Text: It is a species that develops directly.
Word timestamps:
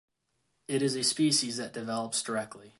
It 0.67 0.81
is 0.81 0.95
a 0.95 1.03
species 1.03 1.57
that 1.57 1.73
develops 1.73 2.23
directly. 2.23 2.69